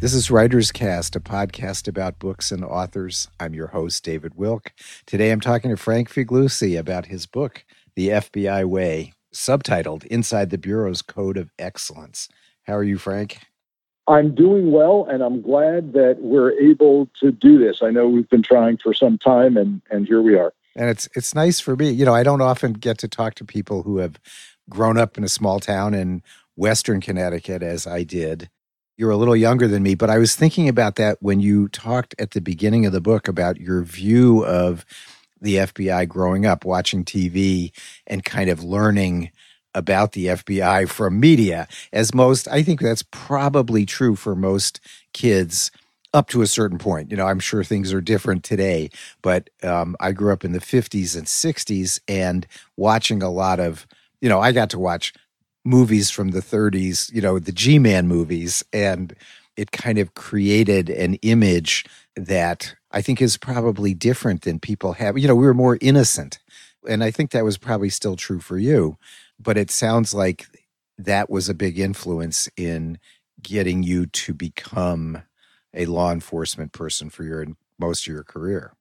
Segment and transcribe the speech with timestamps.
[0.00, 3.28] This is Writer's Cast, a podcast about books and authors.
[3.38, 4.72] I'm your host, David Wilk.
[5.04, 7.66] Today I'm talking to Frank Figliuzzi about his book,
[7.96, 12.30] The FBI Way, subtitled Inside the Bureau's Code of Excellence.
[12.62, 13.40] How are you, Frank?
[14.08, 17.82] I'm doing well, and I'm glad that we're able to do this.
[17.82, 20.54] I know we've been trying for some time, and, and here we are.
[20.76, 21.90] And it's it's nice for me.
[21.90, 24.18] You know, I don't often get to talk to people who have
[24.70, 26.22] grown up in a small town in
[26.56, 28.48] Western Connecticut as I did
[29.00, 32.14] you're a little younger than me, but I was thinking about that when you talked
[32.18, 34.84] at the beginning of the book about your view of
[35.40, 37.72] the FBI growing up, watching TV
[38.06, 39.30] and kind of learning
[39.74, 41.66] about the FBI from media.
[41.94, 44.80] As most, I think that's probably true for most
[45.14, 45.70] kids
[46.12, 47.10] up to a certain point.
[47.10, 48.90] You know, I'm sure things are different today,
[49.22, 53.86] but um, I grew up in the 50s and 60s and watching a lot of,
[54.20, 55.14] you know, I got to watch
[55.64, 59.14] movies from the 30s, you know, the G Man movies, and
[59.56, 61.84] it kind of created an image
[62.16, 65.18] that I think is probably different than people have.
[65.18, 66.38] You know, we were more innocent.
[66.88, 68.96] And I think that was probably still true for you.
[69.38, 70.46] But it sounds like
[70.98, 72.98] that was a big influence in
[73.42, 75.22] getting you to become
[75.74, 77.46] a law enforcement person for your
[77.78, 78.72] most of your career.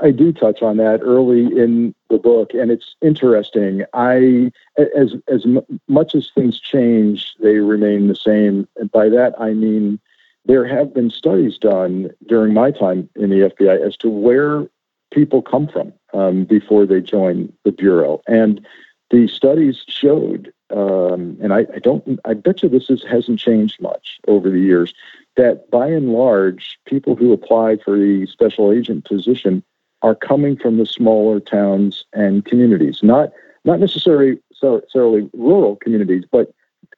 [0.00, 3.84] I do touch on that early in the book, and it's interesting.
[3.94, 4.50] I,
[4.94, 5.46] as as
[5.88, 8.68] much as things change, they remain the same.
[8.76, 9.98] And by that I mean
[10.44, 14.68] there have been studies done during my time in the FBI as to where
[15.10, 18.64] people come from um, before they join the bureau, and
[19.10, 23.80] the studies showed, um, and I, I don't, I bet you this is, hasn't changed
[23.80, 24.94] much over the years,
[25.36, 29.62] that by and large, people who apply for the special agent position
[30.06, 33.32] are coming from the smaller towns and communities, not
[33.64, 36.54] not necessarily necessarily rural communities, but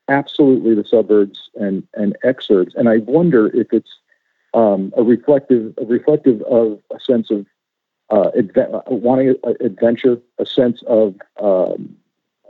[0.09, 2.75] absolutely the suburbs and and exurbs.
[2.77, 3.95] And I wonder if it's
[4.53, 7.47] um, a reflective a reflective of a sense of
[8.11, 11.97] uh, adve- wanting a, adventure, a sense of, um,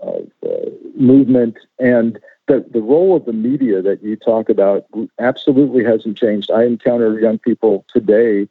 [0.02, 4.86] of uh, movement, and the the role of the media that you talk about
[5.20, 6.50] absolutely hasn't changed.
[6.50, 8.48] I encounter young people today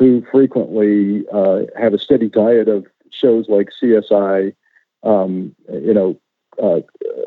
[0.00, 4.54] who frequently uh, have a steady diet of shows like CSI,
[5.02, 6.18] um, you know,
[6.60, 6.80] uh,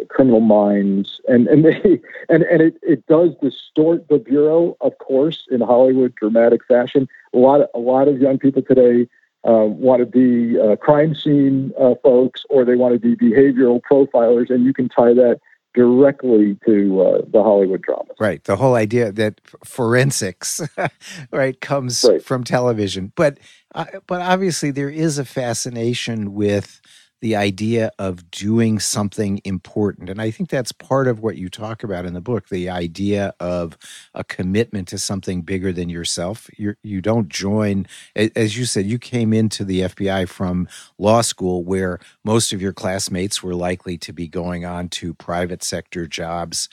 [0.10, 5.46] Criminal Minds, and and they and and it, it does distort the bureau, of course,
[5.52, 7.08] in Hollywood dramatic fashion.
[7.36, 9.08] A lot of a lot of young people today.
[9.46, 13.82] Uh, want to be uh, crime scene uh, folks, or they want to be behavioral
[13.82, 15.42] profilers, and you can tie that
[15.74, 18.10] directly to uh, the Hollywood drama.
[18.20, 18.44] Right.
[18.44, 20.62] The whole idea that forensics,
[21.32, 22.24] right, comes right.
[22.24, 23.38] from television, but
[23.76, 26.80] uh, but obviously there is a fascination with
[27.24, 30.10] the idea of doing something important.
[30.10, 33.34] And I think that's part of what you talk about in the book the idea
[33.40, 33.78] of
[34.14, 36.50] a commitment to something bigger than yourself.
[36.58, 40.68] You're, you do not join, as you said, you came into the FBI from
[40.98, 45.64] law school where most of your classmates were likely to be going on to private
[45.64, 46.68] sector jobs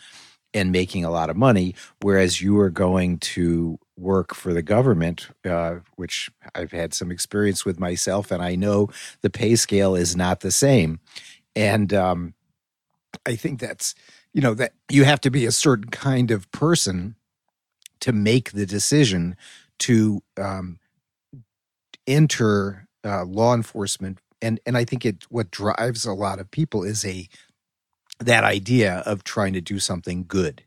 [0.53, 5.29] and making a lot of money, whereas you were going to work for the government,
[5.45, 8.89] uh, which I've had some experience with myself, and I know
[9.21, 11.01] the pay scale is not the same.
[11.55, 12.35] And um,
[13.27, 13.95] I think that's,
[14.33, 17.17] you know, that you have to be a certain kind of person
[18.01, 19.37] to make the decision
[19.81, 20.79] to um,
[22.07, 24.19] enter uh, law enforcement.
[24.43, 27.29] And, and I think it what drives a lot of people is a
[28.21, 30.63] that idea of trying to do something good?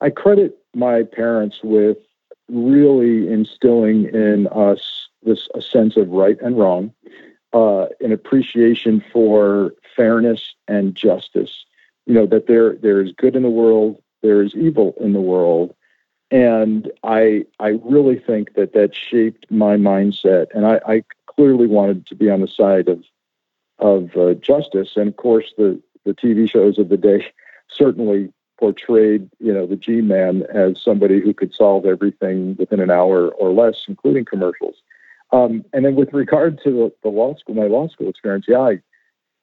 [0.00, 1.98] I credit my parents with
[2.48, 6.92] really instilling in us this a sense of right and wrong,
[7.52, 11.64] uh, an appreciation for fairness and justice.
[12.06, 15.20] You know that there there is good in the world, there is evil in the
[15.20, 15.74] world,
[16.30, 22.06] and I I really think that that shaped my mindset, and I, I clearly wanted
[22.06, 23.02] to be on the side of
[23.78, 27.26] of uh, justice, and of course the the TV shows of the day
[27.68, 33.28] certainly portrayed, you know, the G-man as somebody who could solve everything within an hour
[33.28, 34.76] or less, including commercials.
[35.32, 38.60] Um, and then with regard to the, the, law school, my law school experience, yeah,
[38.60, 38.80] I,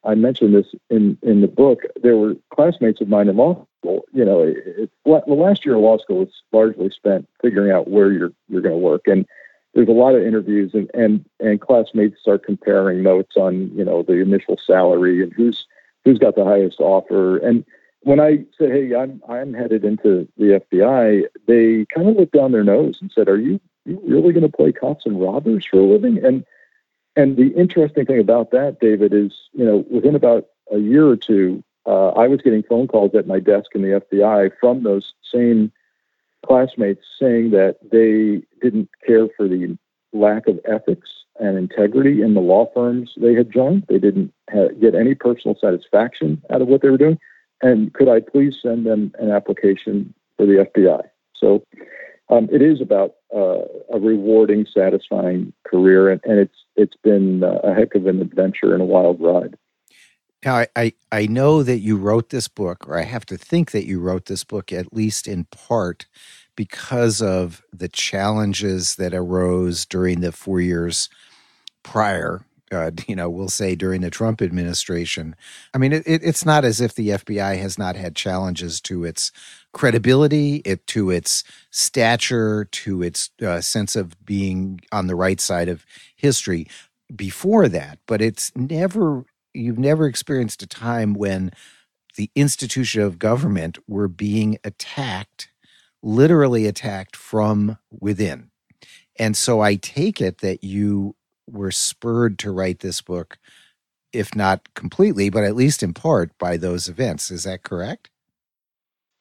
[0.05, 1.81] I mentioned this in, in the book.
[2.01, 4.05] There were classmates of mine in law school.
[4.13, 7.89] You know, it, it, the last year of law school is largely spent figuring out
[7.89, 9.25] where you're you're going to work, and
[9.73, 14.03] there's a lot of interviews, and and and classmates start comparing notes on you know
[14.03, 15.67] the initial salary and who's
[16.05, 17.37] who's got the highest offer.
[17.37, 17.65] And
[18.03, 22.51] when I said, "Hey, I'm I'm headed into the FBI," they kind of looked down
[22.51, 25.77] their nose and said, "Are you you really going to play cops and robbers for
[25.77, 26.45] a living?" And
[27.15, 31.15] and the interesting thing about that, David, is you know within about a year or
[31.15, 35.13] two, uh, I was getting phone calls at my desk in the FBI from those
[35.33, 35.71] same
[36.45, 39.77] classmates saying that they didn't care for the
[40.11, 41.09] lack of ethics
[41.39, 43.85] and integrity in the law firms they had joined.
[43.87, 44.33] They didn't
[44.79, 47.17] get any personal satisfaction out of what they were doing.
[47.61, 51.03] And could I please send them an application for the FBI?
[51.35, 51.65] So
[52.29, 53.63] um, it is about uh,
[53.93, 58.73] a rewarding, satisfying career, and, and it's it's been uh, a heck of an adventure
[58.73, 59.55] and a wild ride.
[60.43, 63.71] Now, I, I, I know that you wrote this book, or I have to think
[63.71, 66.05] that you wrote this book at least in part
[66.55, 71.09] because of the challenges that arose during the four years
[71.81, 72.45] prior.
[72.73, 75.35] Uh, you know, we'll say during the Trump administration.
[75.73, 79.05] I mean, it, it, it's not as if the FBI has not had challenges to
[79.05, 79.31] its
[79.73, 85.69] credibility, it to its stature, to its uh, sense of being on the right side
[85.69, 85.85] of
[86.15, 86.67] history
[87.15, 87.99] before that.
[88.07, 91.51] But it's never you've never experienced a time when
[92.15, 95.49] the institution of government were being attacked,
[96.01, 98.49] literally attacked from within.
[99.17, 101.15] And so I take it that you
[101.49, 103.37] were spurred to write this book,
[104.11, 107.31] if not completely, but at least in part by those events.
[107.31, 108.09] Is that correct?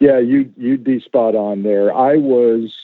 [0.01, 1.95] Yeah, you you'd be spot on there.
[1.95, 2.75] I was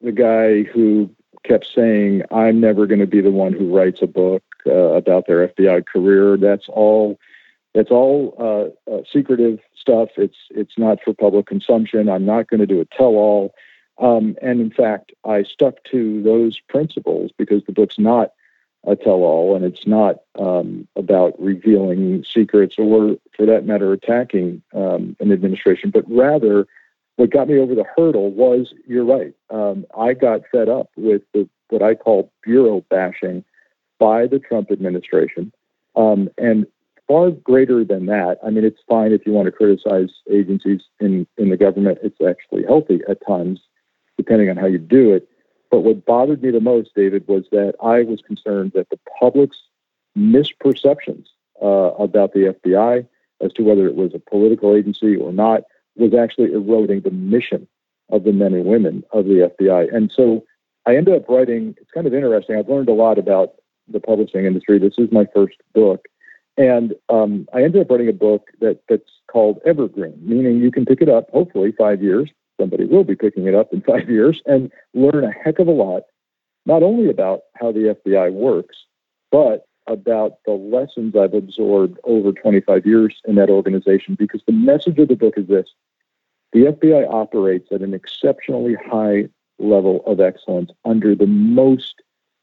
[0.00, 1.10] the guy who
[1.44, 5.26] kept saying, "I'm never going to be the one who writes a book uh, about
[5.26, 6.36] their FBI career.
[6.36, 7.18] That's all.
[7.74, 10.10] That's all uh, uh, secretive stuff.
[10.16, 12.08] It's it's not for public consumption.
[12.08, 13.54] I'm not going to do a tell-all."
[13.98, 18.30] Um, and in fact, I stuck to those principles because the book's not
[18.86, 25.16] a tell-all, and it's not um, about revealing secrets or, for that matter, attacking um,
[25.20, 26.66] an administration, but rather
[27.16, 29.34] what got me over the hurdle was you're right.
[29.50, 33.44] Um, I got fed up with the, what I call bureau bashing
[33.98, 35.52] by the Trump administration.
[35.96, 36.64] Um, and
[37.08, 41.26] far greater than that, I mean, it's fine if you want to criticize agencies in,
[41.36, 41.98] in the government.
[42.04, 43.60] It's actually healthy at times,
[44.16, 45.28] depending on how you do it.
[45.70, 49.58] But what bothered me the most, David, was that I was concerned that the public's
[50.16, 51.26] misperceptions
[51.62, 53.06] uh, about the FBI
[53.40, 55.62] as to whether it was a political agency or not
[55.96, 57.66] was actually eroding the mission
[58.10, 59.94] of the men and women of the FBI.
[59.94, 60.44] And so
[60.86, 62.56] I ended up writing, it's kind of interesting.
[62.56, 63.54] I've learned a lot about
[63.88, 64.78] the publishing industry.
[64.78, 66.06] This is my first book.
[66.56, 70.84] And um, I ended up writing a book that, that's called Evergreen, meaning you can
[70.84, 72.30] pick it up, hopefully, five years.
[72.60, 75.72] Somebody will be picking it up in five years and learn a heck of a
[75.72, 76.02] lot,
[76.66, 78.76] not only about how the FBI works,
[79.30, 84.16] but about the lessons I've absorbed over 25 years in that organization.
[84.18, 85.68] Because the message of the book is this
[86.52, 89.28] the FBI operates at an exceptionally high
[89.58, 91.96] level of excellence under the most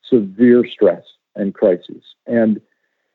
[0.03, 1.03] severe stress
[1.35, 2.03] and crises.
[2.27, 2.61] And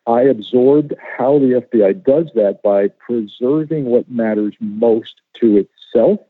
[0.06, 6.20] I absorbed how the FBI does that by preserving what matters most to itself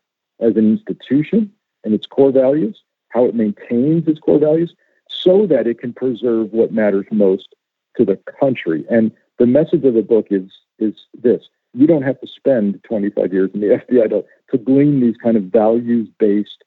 [0.40, 1.50] as an institution
[1.84, 4.74] and its core values, how it maintains its core values,
[5.08, 7.54] so that it can preserve what matters most
[7.96, 8.84] to the country.
[8.90, 11.42] And the message of the book is is this:
[11.74, 15.36] you don't have to spend 25 years in the FBI to, to glean these kind
[15.36, 16.64] of values based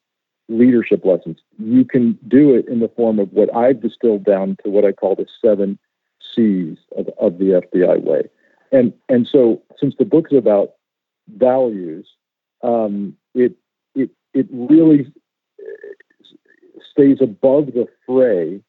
[0.48, 1.38] leadership lessons.
[1.58, 4.92] You can do it in the form of what I've distilled down to what I
[4.92, 5.78] call the seven
[6.34, 8.24] C's of, of the FBI way.
[8.72, 10.72] And and so since the book is about
[11.28, 12.06] values,
[12.62, 13.54] um, it
[14.34, 15.12] it really
[16.90, 18.60] stays above the fray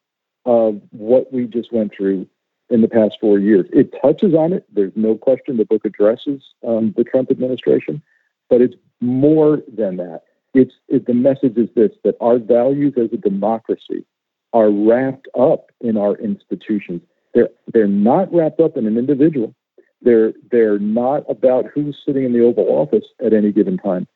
[0.44, 2.26] of what we just went through
[2.70, 3.66] in the past four years.
[3.72, 4.64] It touches on it.
[4.72, 8.02] There's no question the book addresses um, the Trump administration,
[8.48, 10.22] but it's more than that.
[10.54, 14.04] It's it, the message is this: that our values as a democracy
[14.52, 17.02] are wrapped up in our institutions.
[17.34, 19.54] They're they're not wrapped up in an individual.
[20.00, 24.06] They're they're not about who's sitting in the Oval Office at any given time.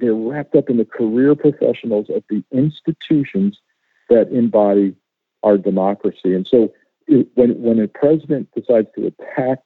[0.00, 3.58] They're wrapped up in the career professionals of the institutions
[4.08, 4.94] that embody
[5.42, 6.34] our democracy.
[6.34, 6.72] And so
[7.34, 9.58] when when a president decides to attack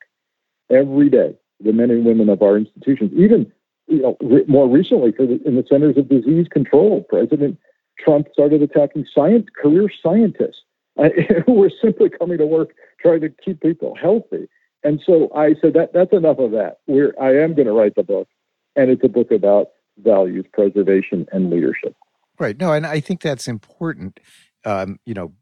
[0.70, 3.50] every day the men and women of our institutions, even
[3.86, 7.58] you know re- more recently the, in the centers of disease control, President
[7.98, 10.62] Trump started attacking science career scientists
[10.98, 11.08] uh,
[11.46, 14.48] who were simply coming to work trying to keep people healthy.
[14.84, 16.78] And so I said that that's enough of that.
[16.86, 18.28] We're I am going to write the book,
[18.76, 21.94] and it's a book about values preservation and leadership.
[22.38, 22.58] Right.
[22.58, 24.20] No, and I think that's important.
[24.64, 25.32] Um, you know,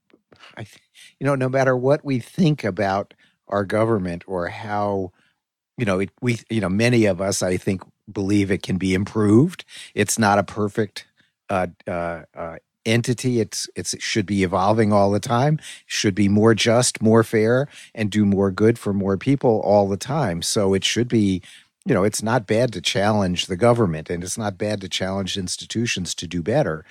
[0.56, 0.66] I,
[1.18, 3.14] you know, no matter what we think about
[3.49, 5.12] our government or how,
[5.78, 8.94] you know, it, we, you know, many of us, I think, believe it can be
[8.94, 9.64] improved.
[9.94, 11.06] It's not a perfect
[11.49, 13.40] uh, uh, uh, entity.
[13.40, 15.59] It's it's it should be evolving all the time.
[15.87, 19.97] Should be more just, more fair, and do more good for more people all the
[19.97, 20.42] time.
[20.42, 21.42] So it should be
[21.84, 25.36] you know, it's not bad to challenge the government and it's not bad to challenge
[25.36, 26.84] institutions to do better.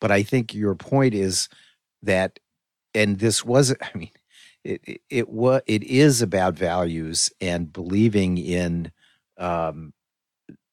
[0.00, 1.48] But I think your point is
[2.02, 2.38] that,
[2.94, 4.10] and this was, I mean,
[4.64, 8.92] it it, it was it is about values and believing in
[9.38, 9.92] um,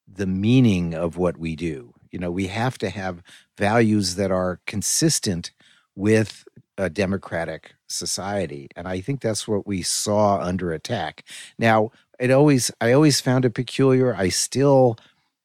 [0.07, 1.93] the meaning of what we do.
[2.12, 3.21] You know, we have to have
[3.57, 5.51] values that are consistent
[5.95, 6.45] with
[6.77, 11.24] a democratic society, and I think that's what we saw under attack.
[11.57, 14.15] Now, it always I always found it peculiar.
[14.15, 14.97] I still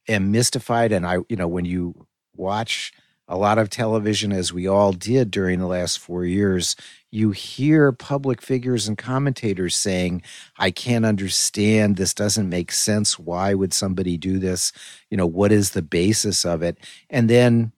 [0.08, 2.92] am mystified, and I you know when you watch
[3.28, 6.76] a lot of television, as we all did during the last four years,
[7.10, 10.22] you hear public figures and commentators saying,
[10.58, 11.96] I can't understand.
[11.96, 13.18] This doesn't make sense.
[13.18, 14.72] Why would somebody do this?
[15.08, 16.78] You know, what is the basis of it?
[17.08, 17.72] And then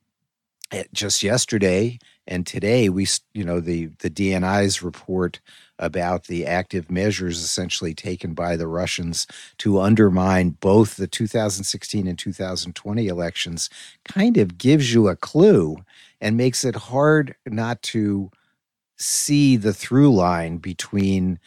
[0.72, 5.40] eh, just yesterday and today, we, you know, the, the DNI's report
[5.78, 9.26] about the active measures essentially taken by the Russians
[9.58, 13.70] to undermine both the 2016 and 2020 elections
[14.04, 15.76] kind of gives you a clue
[16.20, 18.30] and makes it hard not to
[18.96, 21.38] see the through line between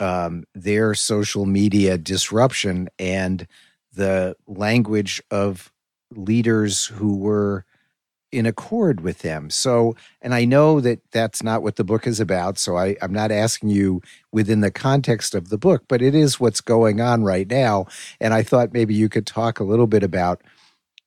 [0.00, 3.46] um, their social media disruption and
[3.92, 5.72] the language of
[6.12, 7.64] leaders who were
[8.30, 9.48] in accord with them.
[9.50, 12.58] So, and I know that that's not what the book is about.
[12.58, 16.38] So I, I'm not asking you within the context of the book, but it is
[16.38, 17.86] what's going on right now.
[18.20, 20.42] And I thought maybe you could talk a little bit about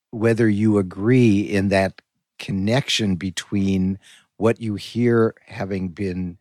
[0.10, 2.02] whether you agree in that
[2.40, 4.00] connection between
[4.38, 6.38] what you hear having been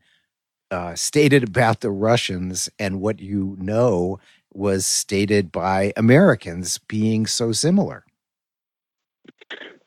[0.70, 4.18] uh, stated about the Russians and what you know
[4.52, 8.04] was stated by Americans being so similar.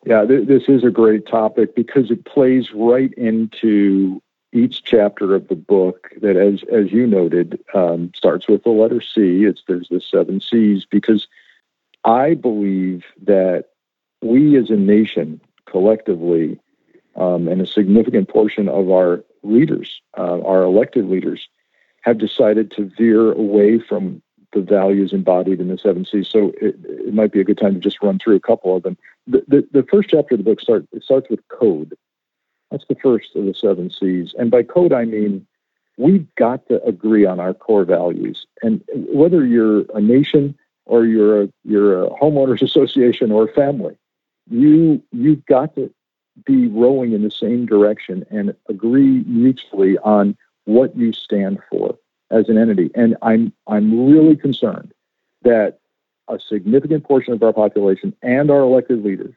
[0.05, 5.47] Yeah, th- this is a great topic because it plays right into each chapter of
[5.47, 9.45] the book that, as as you noted, um, starts with the letter C.
[9.45, 11.27] It's there's the seven C's because
[12.03, 13.65] I believe that
[14.21, 16.59] we as a nation collectively
[17.15, 21.47] um, and a significant portion of our leaders, uh, our elected leaders,
[22.01, 24.21] have decided to veer away from
[24.53, 26.27] the values embodied in the seven C's.
[26.27, 28.83] So it, it might be a good time to just run through a couple of
[28.83, 28.97] them.
[29.27, 31.95] The, the, the first chapter of the book start, it starts with code.
[32.71, 34.33] That's the first of the seven C's.
[34.37, 35.45] And by code, I mean
[35.97, 38.47] we've got to agree on our core values.
[38.61, 43.97] And whether you're a nation or you're a, you're a homeowners association or a family,
[44.49, 45.93] you you've got to
[46.45, 51.97] be rowing in the same direction and agree mutually on what you stand for
[52.31, 52.89] as an entity.
[52.95, 54.93] And I'm I'm really concerned
[55.43, 55.79] that
[56.27, 59.35] a significant portion of our population and our elected leaders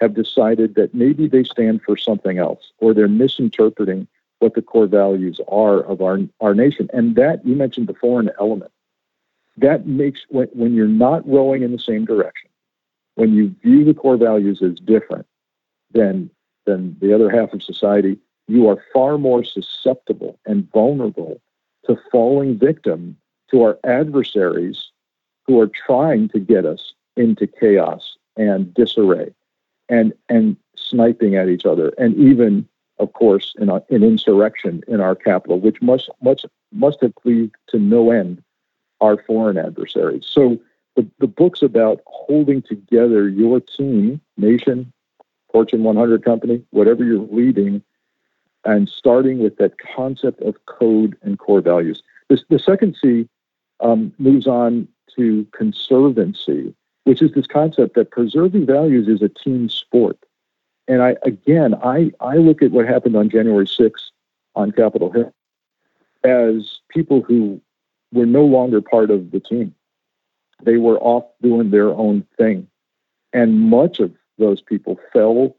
[0.00, 4.06] have decided that maybe they stand for something else or they're misinterpreting
[4.38, 6.88] what the core values are of our our nation.
[6.92, 8.72] And that you mentioned the foreign element.
[9.58, 12.50] That makes when, when you're not rowing in the same direction,
[13.14, 15.26] when you view the core values as different,
[15.92, 16.30] than
[16.66, 18.18] than the other half of society,
[18.48, 21.40] you are far more susceptible and vulnerable
[21.86, 23.16] to falling victim
[23.50, 24.90] to our adversaries
[25.46, 29.32] who are trying to get us into chaos and disarray
[29.88, 35.14] and and sniping at each other and even of course in an insurrection in our
[35.14, 38.42] capital which must must must have pleased to no end
[39.00, 40.26] our foreign adversaries.
[40.26, 40.58] So
[40.94, 44.92] the, the book's about holding together your team nation
[45.52, 47.82] Fortune 100 company, whatever you're leading,
[48.66, 52.02] and starting with that concept of code and core values.
[52.28, 53.28] This, the second C
[53.80, 59.68] um, moves on to conservancy, which is this concept that preserving values is a team
[59.68, 60.18] sport.
[60.88, 64.10] And I again, I, I look at what happened on January 6th
[64.54, 65.32] on Capitol Hill
[66.24, 67.60] as people who
[68.12, 69.74] were no longer part of the team.
[70.62, 72.66] They were off doing their own thing.
[73.32, 75.56] And much of those people fell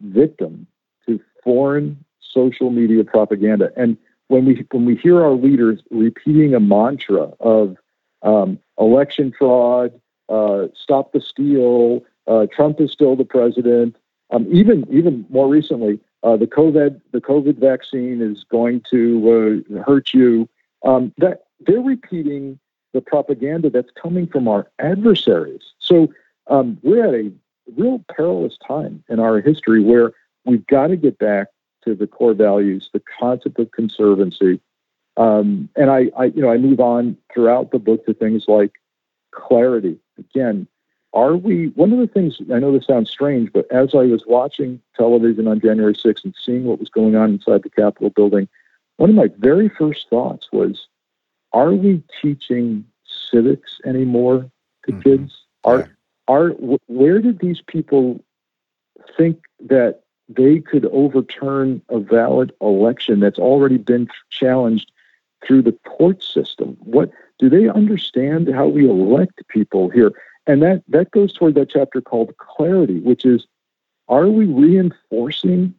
[0.00, 0.66] victim
[1.06, 3.72] to foreign social media propaganda.
[3.76, 3.96] And
[4.28, 7.76] when we when we hear our leaders repeating a mantra of
[8.22, 13.96] um, election fraud, uh, stop the steal, uh, Trump is still the president.
[14.30, 19.82] Um, even even more recently, uh, the COVID the COVID vaccine is going to uh,
[19.82, 20.48] hurt you.
[20.84, 22.58] Um, that they're repeating
[22.92, 25.62] the propaganda that's coming from our adversaries.
[25.78, 26.12] So
[26.46, 27.32] um, we're at a
[27.76, 30.12] real perilous time in our history where
[30.44, 31.48] we've got to get back
[31.84, 34.60] to the core values, the concept of conservancy.
[35.16, 38.72] Um, and I, I, you know, I move on throughout the book to things like
[39.32, 39.98] clarity.
[40.18, 40.66] Again,
[41.12, 44.24] are we, one of the things, I know this sounds strange, but as I was
[44.26, 48.48] watching television on January 6th and seeing what was going on inside the Capitol building,
[48.96, 50.86] one of my very first thoughts was,
[51.52, 52.84] are we teaching
[53.30, 54.50] civics anymore
[54.86, 55.00] to mm-hmm.
[55.00, 55.44] kids?
[55.64, 55.86] Are yeah.
[56.28, 56.50] are
[56.86, 58.22] where did these people
[59.16, 60.02] think that
[60.36, 64.92] they could overturn a valid election that's already been challenged
[65.46, 66.76] through the court system?
[66.80, 70.12] What do they understand how we elect people here?
[70.46, 73.46] And that that goes toward that chapter called clarity, which is
[74.08, 75.74] are we reinforcing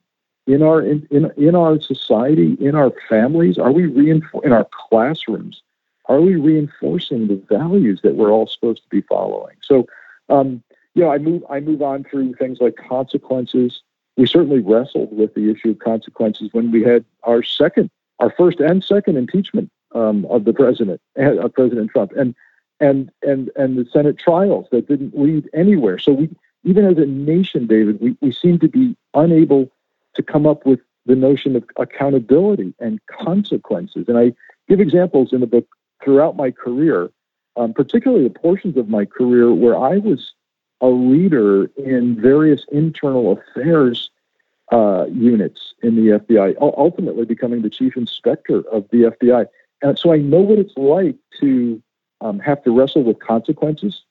[0.48, 4.68] in our in, in, in our society, in our families, are we reinforcing in our
[4.90, 5.62] classrooms?
[6.06, 9.56] Are we reinforcing the values that we're all supposed to be following?
[9.62, 9.88] So
[10.30, 10.64] um,
[10.96, 13.82] you know, I move I move on through things like consequences.
[14.18, 17.90] We certainly wrestled with the issue of consequences when we had our second,
[18.20, 22.36] our first and second impeachment um, of the president, uh, of President Trump, and
[22.80, 25.98] and and and the Senate trials that didn't lead anywhere.
[25.98, 26.30] So we,
[26.64, 29.72] even as a nation, David, we, we seem to be unable
[30.16, 34.06] to come up with the notion of accountability and consequences.
[34.08, 34.34] And I
[34.68, 35.68] give examples in the book
[36.04, 37.10] throughout my career,
[37.56, 40.34] um, particularly the portions of my career where I was
[40.82, 44.10] a leader in various internal affairs
[44.72, 49.46] uh, units in the FBI, ultimately becoming the chief inspector of the FBI.
[49.82, 51.82] And so I know what it's like to
[52.22, 54.04] um, have to wrestle with consequences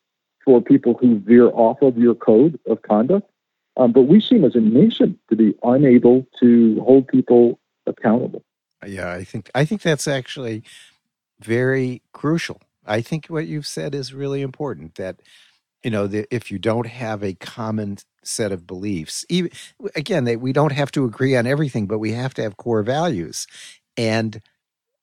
[0.44, 3.30] for people who veer off of your code of conduct.
[3.76, 8.42] Um, but we seem as a nation to be unable to hold people accountable.
[8.86, 10.62] Yeah, I think I think that's actually
[11.40, 12.60] very crucial.
[12.86, 14.96] I think what you've said is really important.
[14.96, 15.20] That
[15.82, 19.50] you know, the, if you don't have a common set of beliefs, even
[19.96, 22.82] again, they, we don't have to agree on everything, but we have to have core
[22.82, 23.46] values.
[23.96, 24.40] And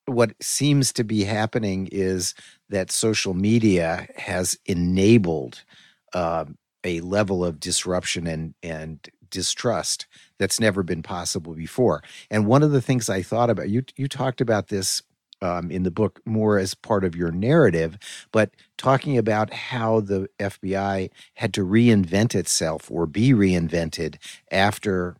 [0.06, 2.34] what seems to be happening is
[2.68, 5.64] that social media has enabled
[6.12, 6.46] uh,
[6.84, 10.06] a level of disruption and and distrust
[10.38, 12.02] that's never been possible before.
[12.30, 15.02] And one of the things I thought about you you talked about this
[15.40, 17.98] um, in the book more as part of your narrative,
[18.32, 24.16] but talking about how the FBI had to reinvent itself or be reinvented
[24.50, 25.16] after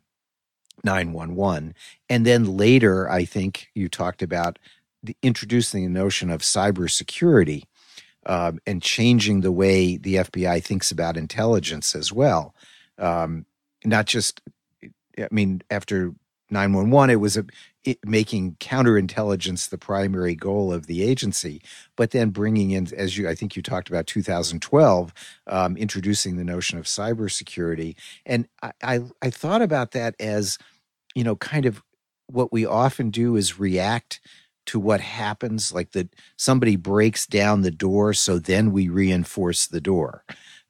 [0.83, 1.73] 911.
[2.09, 4.59] And then later, I think you talked about
[5.03, 7.63] the, introducing the notion of cybersecurity
[8.25, 12.53] um, and changing the way the FBI thinks about intelligence as well.
[12.97, 13.45] Um,
[13.85, 14.41] not just,
[15.17, 16.13] I mean, after
[16.51, 17.45] 911, it was a,
[17.83, 21.61] it, making counterintelligence the primary goal of the agency,
[21.95, 25.13] but then bringing in, as you, I think you talked about 2012,
[25.47, 27.95] um, introducing the notion of cybersecurity.
[28.25, 30.57] And I, I, I thought about that as,
[31.15, 31.81] you know, kind of
[32.27, 34.19] what we often do is react
[34.67, 39.81] to what happens, like that somebody breaks down the door, so then we reinforce the
[39.81, 40.23] door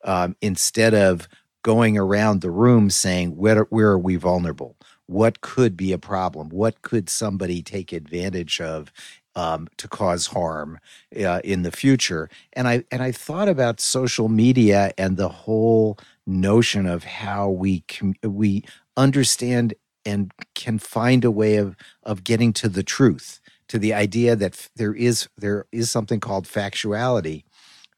[0.06, 1.28] um, instead of
[1.63, 4.78] going around the room saying, where, where are we vulnerable?
[5.10, 8.91] What could be a problem what could somebody take advantage of
[9.36, 10.80] um, to cause harm
[11.17, 12.30] uh, in the future?
[12.54, 17.82] And i and i thought about social media and the whole notion of how we
[17.88, 18.63] com- we
[18.98, 19.74] understand
[20.06, 24.69] and can find a way of of getting to the truth to the idea that
[24.76, 27.43] there is there is something called factuality.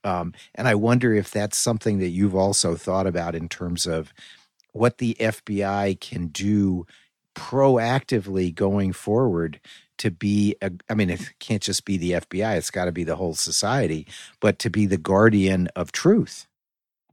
[0.04, 4.14] Um, and i wonder if that's something that you've also thought about in terms of
[4.74, 6.86] what the FBI can do
[7.36, 9.60] proactively going forward
[9.98, 13.04] to be a, I mean it can't just be the FBI it's got to be
[13.04, 14.08] the whole society
[14.40, 16.48] but to be the guardian of truth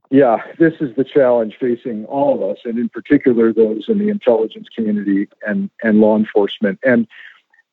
[0.09, 4.09] yeah this is the challenge facing all of us and in particular those in the
[4.09, 7.07] intelligence community and and law enforcement and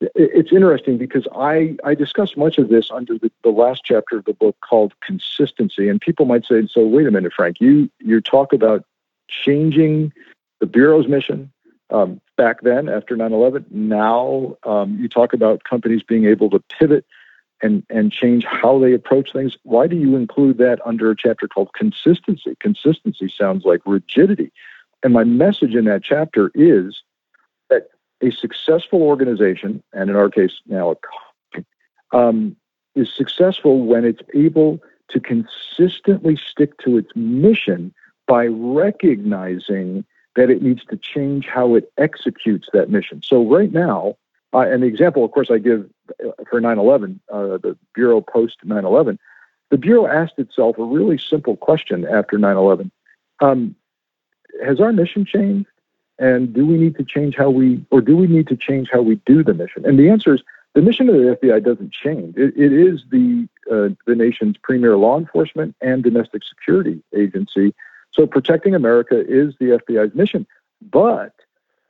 [0.01, 4.25] it's interesting because I, I discuss much of this under the, the last chapter of
[4.27, 5.89] the book called consistency.
[5.89, 8.85] And people might say, so wait a minute, Frank, you, you talk about
[9.29, 10.13] changing
[10.61, 11.51] the Bureau's mission,
[11.91, 17.05] um, back then after 9-11 now um, you talk about companies being able to pivot
[17.63, 19.57] and and change how they approach things.
[19.63, 22.57] Why do you include that under a chapter called consistency.
[22.61, 24.53] Consistency sounds like rigidity.
[25.03, 27.03] And my message in that chapter is
[27.71, 27.89] that
[28.23, 31.67] a successful organization and in our case now a company
[32.13, 32.57] um,
[32.95, 37.95] is successful when it's able to consistently stick to its mission
[38.27, 40.05] by recognizing
[40.37, 43.23] that it needs to change how it executes that mission.
[43.25, 44.17] So right now,
[44.55, 45.89] uh, and the example, of course, I give
[46.25, 49.19] uh, for 9/11, uh, the Bureau post 9/11,
[49.71, 52.91] the Bureau asked itself a really simple question after 9/11:
[53.41, 53.75] um,
[54.65, 55.69] Has our mission changed?
[56.19, 59.03] And do we need to change how we, or do we need to change how
[59.03, 59.85] we do the mission?
[59.85, 60.43] And the answer is
[60.75, 62.37] the mission of the FBI doesn't change.
[62.37, 67.75] it, it is the uh, the nation's premier law enforcement and domestic security agency
[68.17, 70.47] so protecting America is the FBI's mission.
[70.81, 71.35] But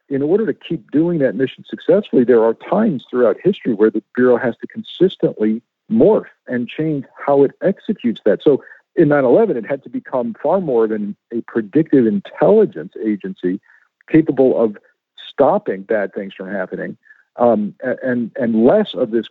[0.08, 4.02] in order to keep doing that mission successfully, there are times throughout history where the
[4.14, 8.42] Bureau has to consistently morph and change how it executes that.
[8.42, 8.62] So
[8.96, 13.60] in 9/11, it had to become far more than a predictive intelligence agency
[14.08, 14.76] capable of
[15.16, 16.96] stopping bad things from happening,
[17.36, 19.28] um, and and less of this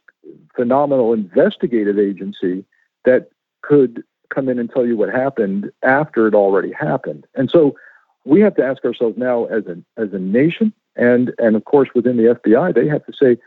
[0.55, 2.63] phenomenal investigative agency
[3.03, 3.29] that
[3.61, 7.25] could come in and tell you what happened after it already happened.
[7.35, 7.75] And so
[8.25, 11.89] we have to ask ourselves now as a as a nation and and of course
[11.93, 13.37] within the FBI they have to say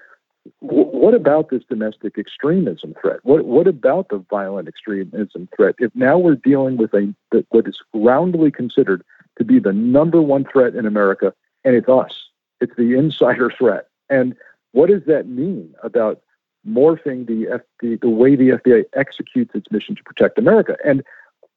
[0.60, 3.20] what about this domestic extremism threat?
[3.22, 5.74] What what about the violent extremism threat?
[5.78, 7.14] If now we're dealing with a
[7.50, 9.02] what is roundly considered
[9.38, 11.32] to be the number one threat in America,
[11.64, 12.28] and it's us,
[12.60, 13.88] it's the insider threat.
[14.08, 14.34] And
[14.72, 16.20] what does that mean about
[16.68, 20.76] morphing the the way the FBI executes its mission to protect America?
[20.84, 21.02] And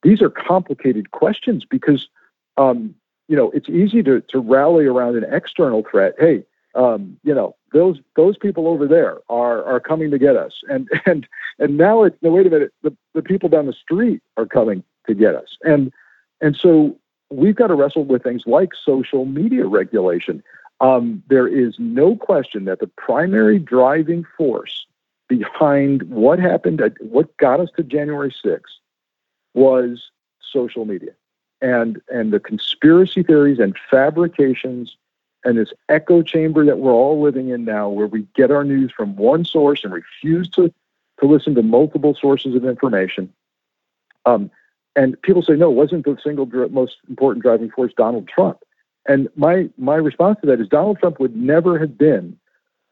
[0.03, 2.07] these are complicated questions because,
[2.57, 2.95] um,
[3.27, 6.15] you know, it's easy to, to rally around an external threat.
[6.19, 6.43] Hey,
[6.75, 10.89] um, you know, those those people over there are are coming to get us, and
[11.05, 11.27] and
[11.59, 14.83] and now it's no wait a minute, the, the people down the street are coming
[15.07, 15.91] to get us, and
[16.41, 16.97] and so
[17.29, 20.43] we've got to wrestle with things like social media regulation.
[20.81, 24.87] Um, there is no question that the primary driving force
[25.31, 28.63] behind what happened, what got us to January 6th,
[29.53, 30.11] was
[30.51, 31.11] social media
[31.61, 34.97] and and the conspiracy theories and fabrications
[35.45, 38.91] and this echo chamber that we're all living in now, where we get our news
[38.95, 40.73] from one source and refuse to
[41.21, 43.31] to listen to multiple sources of information.
[44.25, 44.51] Um,
[44.97, 48.59] and people say, no, wasn't the single most important driving force Donald Trump?
[49.07, 52.37] And my my response to that is Donald Trump would never have been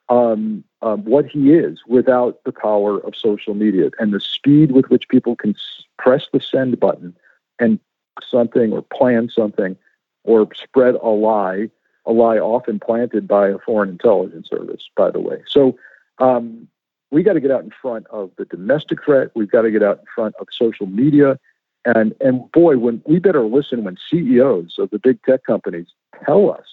[0.08, 4.89] um, um, what he is without the power of social media and the speed with
[4.89, 5.56] which people can
[5.98, 7.15] press the send button
[7.60, 7.80] and
[8.24, 9.76] something or plan something
[10.24, 11.70] or spread a lie,
[12.06, 15.42] a lie often planted by a foreign intelligence service, by the way.
[15.48, 15.78] So
[16.20, 16.68] um,
[17.12, 19.32] we got to get out in front of the domestic threat.
[19.36, 21.39] We've got to get out in front of social media.
[21.86, 25.88] And, and boy, when we better listen when CEOs of the big tech companies
[26.26, 26.65] tell us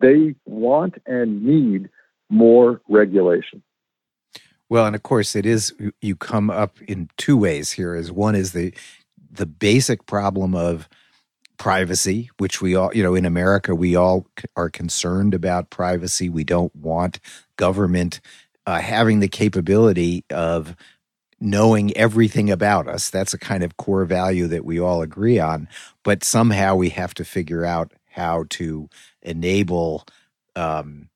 [0.00, 1.88] they want and need
[2.28, 3.62] more regulation.
[4.68, 7.94] Well, and of course, it is you come up in two ways here.
[7.94, 8.74] Is one is the
[9.30, 10.88] the basic problem of
[11.56, 16.28] privacy, which we all, you know, in America, we all are concerned about privacy.
[16.28, 17.20] We don't want
[17.56, 18.20] government
[18.66, 20.76] uh, having the capability of
[21.40, 23.10] knowing everything about us.
[23.10, 25.68] That's a kind of core value that we all agree on.
[26.02, 28.88] But somehow we have to figure out how to
[29.22, 30.04] enable
[30.54, 31.08] um,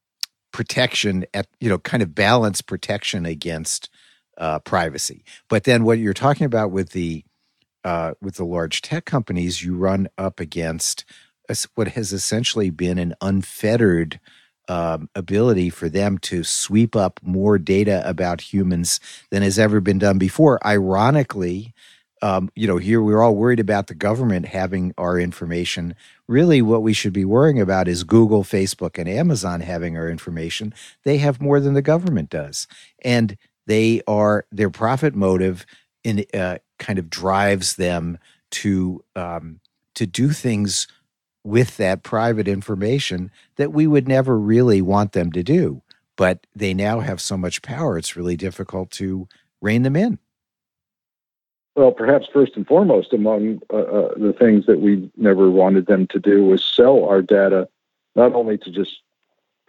[0.53, 3.89] protection at you know kind of balance protection against
[4.39, 5.25] uh, privacy.
[5.49, 7.25] But then what you're talking about with the
[7.85, 11.05] uh, with the large tech companies, you run up against
[11.75, 14.21] what has essentially been an unfettered
[14.69, 19.99] um, ability for them to sweep up more data about humans than has ever been
[19.99, 20.65] done before.
[20.65, 21.75] Ironically,
[22.23, 25.95] um, you know, here we're all worried about the government having our information.
[26.29, 30.75] Really, what we should be worrying about is Google, Facebook, and Amazon having our information.
[31.05, 32.67] They have more than the government does,
[33.03, 35.65] and they are their profit motive
[36.05, 38.19] in uh, kind of drives them
[38.51, 39.61] to um,
[39.95, 40.89] to do things
[41.43, 45.83] with that private information that we would never really want them to do.
[46.17, 49.27] But they now have so much power; it's really difficult to
[49.63, 50.19] rein them in.
[51.77, 56.07] Well, perhaps first and foremost, among uh, uh, the things that we never wanted them
[56.09, 57.69] to do was sell our data,
[58.17, 59.03] not only to just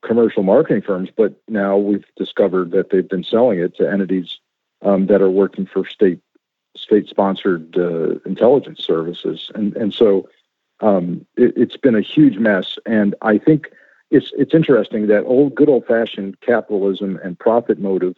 [0.01, 4.39] commercial marketing firms, but now we've discovered that they've been selling it to entities
[4.81, 6.19] um, that are working for state
[6.75, 10.27] state sponsored uh, intelligence services, and and so
[10.79, 12.79] um, it, it's been a huge mess.
[12.85, 13.71] And I think
[14.09, 18.15] it's it's interesting that old good old fashioned capitalism and profit motive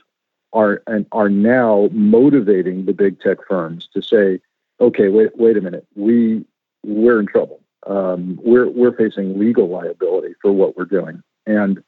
[0.53, 4.39] are and are now motivating the big tech firms to say,
[4.79, 6.45] okay, wait wait a minute, we
[6.83, 7.59] we're in trouble.
[7.87, 11.83] Um, we're we're facing legal liability for what we're doing, and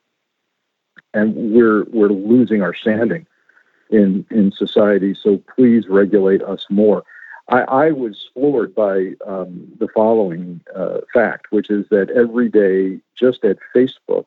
[1.14, 3.26] and we're we're losing our standing
[3.90, 5.16] in in society.
[5.16, 7.04] So please regulate us more.
[7.48, 13.00] I, I was floored by um, the following uh, fact, which is that every day,
[13.16, 14.26] just at Facebook,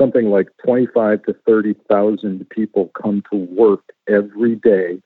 [0.00, 5.02] something like 25 to 30,000 people come to work every day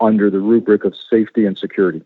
[0.00, 2.02] under the rubric of safety and security.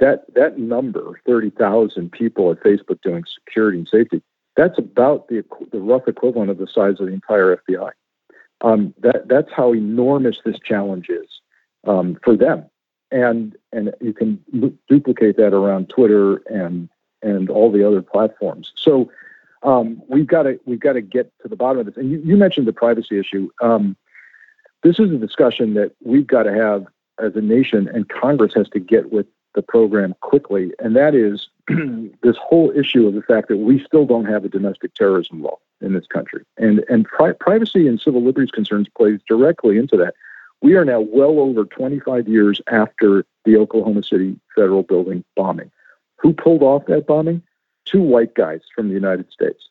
[0.00, 4.20] That that number, 30,000 people at Facebook doing security and safety,
[4.56, 7.92] that's about the the rough equivalent of the size of the entire FBI.
[8.62, 11.28] Um, that that's how enormous this challenge is
[11.86, 12.64] um, for them,
[13.12, 14.42] and and you can
[14.88, 16.88] duplicate that around Twitter and
[17.22, 18.72] and all the other platforms.
[18.74, 19.10] So
[19.62, 21.96] um, we've got to we've got to get to the bottom of this.
[21.96, 23.50] And you, you mentioned the privacy issue.
[23.60, 23.96] Um,
[24.82, 26.86] this is a discussion that we've got to have
[27.20, 31.48] as a nation, and Congress has to get with the program quickly, and that is
[32.22, 35.58] this whole issue of the fact that we still don't have a domestic terrorism law
[35.80, 40.14] in this country, and and pri- privacy and civil liberties concerns plays directly into that.
[40.62, 45.72] We are now well over 25 years after the Oklahoma City federal building bombing.
[46.18, 47.42] Who pulled off that bombing?
[47.84, 49.68] Two white guys from the United States,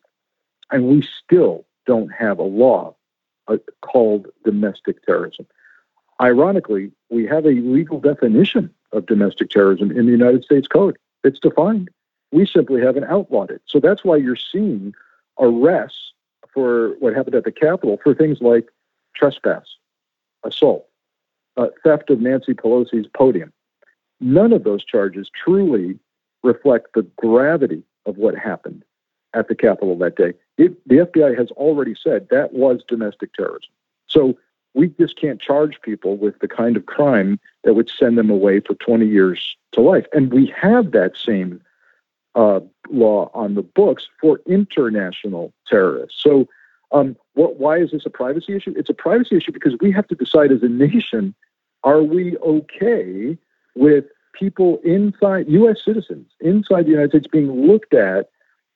[0.70, 2.96] and we still don't have a law
[3.48, 5.46] uh, called domestic terrorism.
[6.22, 10.98] Ironically, we have a legal definition of domestic terrorism in the United States Code.
[11.24, 11.90] It's defined.
[12.32, 13.62] We simply haven't outlawed it.
[13.66, 14.94] So that's why you're seeing
[15.40, 16.14] arrests
[16.54, 18.70] for what happened at the Capitol for things like
[19.16, 19.66] trespass,
[20.44, 20.88] assault,
[21.58, 23.52] uh, theft of Nancy Pelosi's podium.
[24.20, 25.98] None of those charges truly
[26.44, 28.84] reflect the gravity of what happened
[29.34, 30.34] at the Capitol that day.
[30.58, 33.72] It, the FBI has already said that was domestic terrorism.
[34.08, 34.38] So
[34.74, 38.60] we just can't charge people with the kind of crime that would send them away
[38.60, 40.06] for 20 years to life.
[40.14, 41.62] And we have that same
[42.36, 46.22] uh, law on the books for international terrorists.
[46.22, 46.48] So,
[46.94, 48.74] um, what, why is this a privacy issue?
[48.76, 51.34] It's a privacy issue because we have to decide as a nation
[51.84, 53.38] are we okay
[53.76, 55.78] with people inside, U.S.
[55.84, 58.30] citizens inside the United States being looked at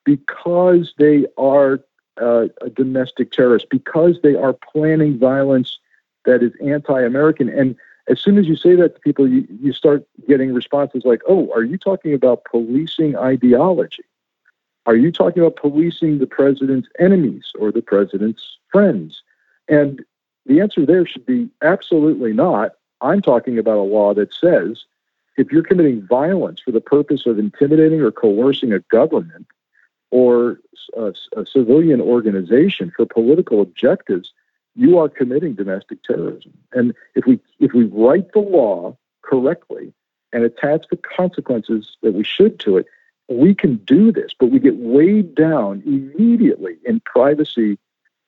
[0.03, 1.79] because they are
[2.21, 5.79] uh, a domestic terrorist, because they are planning violence
[6.25, 7.49] that is anti-American.
[7.49, 7.75] And
[8.07, 11.51] as soon as you say that to people, you, you start getting responses like, "Oh,
[11.53, 14.03] are you talking about policing ideology?
[14.85, 19.23] Are you talking about policing the president's enemies or the president's friends?"
[19.67, 20.03] And
[20.45, 22.73] the answer there should be absolutely not.
[23.01, 24.85] I'm talking about a law that says
[25.37, 29.47] if you're committing violence for the purpose of intimidating or coercing a government
[30.11, 30.59] or
[30.95, 34.31] a, a civilian organization for political objectives,
[34.75, 36.53] you are committing domestic terrorism.
[36.73, 39.93] And if we if we write the law correctly
[40.31, 42.85] and attach the consequences that we should to it,
[43.29, 44.31] we can do this.
[44.37, 47.77] But we get weighed down immediately in privacy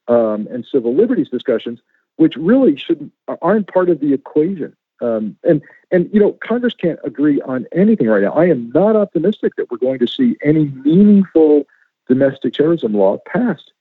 [0.07, 1.79] um, and civil liberties discussions,
[2.15, 4.75] which really shouldn't aren't part of the equation.
[5.01, 8.33] Um, and and you know Congress can't agree on anything right now.
[8.33, 11.63] I am not optimistic that we're going to see any meaningful
[12.07, 13.71] domestic terrorism law passed.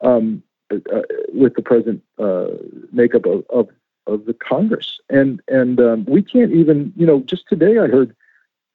[0.00, 2.46] Um, uh, with the present uh,
[2.90, 3.68] makeup of, of,
[4.06, 8.16] of the Congress, and and um, we can't even you know just today I heard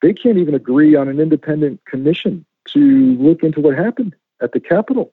[0.02, 2.80] they can't even agree on an independent commission to
[3.18, 5.12] look into what happened at the Capitol.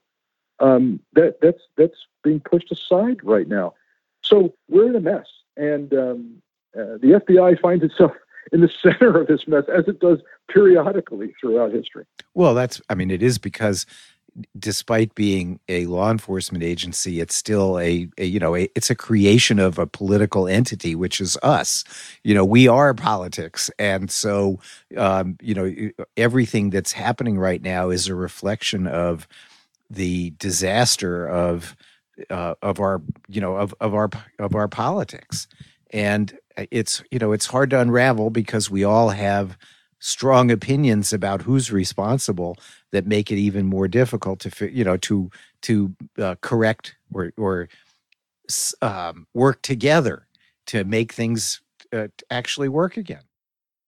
[0.59, 3.73] Um, that that's that's being pushed aside right now.
[4.21, 6.41] So we're in a mess, and um,
[6.77, 8.11] uh, the FBI finds itself
[8.51, 12.05] in the center of this mess, as it does periodically throughout history.
[12.33, 13.85] Well, that's I mean, it is because
[14.57, 18.95] despite being a law enforcement agency, it's still a, a you know a, it's a
[18.95, 21.83] creation of a political entity, which is us.
[22.23, 24.59] You know, we are politics, and so
[24.95, 29.27] um, you know everything that's happening right now is a reflection of
[29.89, 31.75] the disaster of
[32.29, 34.09] uh, of our you know of of our
[34.39, 35.47] of our politics,
[35.91, 36.37] and
[36.71, 39.57] it's you know it's hard to unravel because we all have
[39.99, 42.57] strong opinions about who's responsible
[42.91, 45.29] that make it even more difficult to you know to
[45.61, 47.69] to uh, correct or or
[48.81, 50.27] um, work together
[50.67, 51.61] to make things
[51.93, 53.23] uh, actually work again.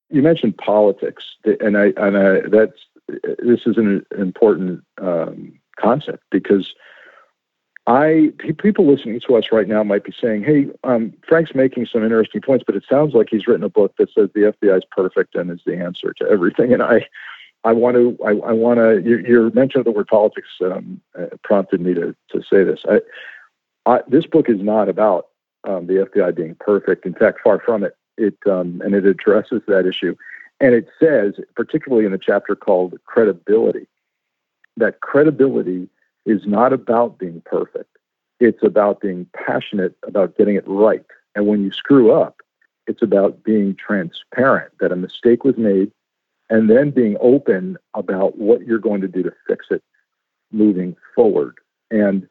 [0.10, 1.23] You mentioned politics,
[1.60, 2.79] and I and I, that's
[3.39, 6.73] this is an important um, concept because
[7.89, 12.04] I people listening to us right now might be saying, "Hey, um, Frank's making some
[12.04, 14.84] interesting points, but it sounds like he's written a book that says the FBI is
[14.91, 17.08] perfect and is the answer to everything." And I,
[17.63, 19.02] I want to, I, I want to.
[19.02, 22.82] Your, your, mention of the word politics um, uh, prompted me to to say this.
[22.88, 23.02] I,
[23.88, 25.30] I, this book is not about
[25.63, 27.08] um, the FBI being perfect.
[27.08, 27.97] In fact, far from it.
[28.19, 30.15] It um, and it addresses that issue,
[30.60, 33.88] and it says, particularly in the chapter called credibility,
[34.78, 35.89] that credibility
[36.29, 37.97] is not about being perfect.
[38.39, 41.03] It's about being passionate about getting it right.
[41.35, 42.37] And when you screw up,
[42.87, 45.91] it's about being transparent that a mistake was made
[46.49, 49.83] and then being open about what you're going to do to fix it
[50.51, 51.55] moving forward.
[51.91, 52.27] And,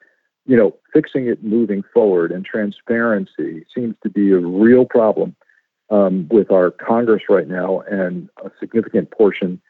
[0.46, 5.36] you know, fixing it moving forward and transparency seems to be a real problem
[5.90, 9.60] um, with our Congress right now and a significant portion